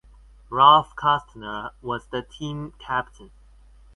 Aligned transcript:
Ralph 0.49 0.95
Castner 0.95 1.73
was 1.83 2.07
the 2.07 2.23
team 2.23 2.73
captain. 2.79 3.29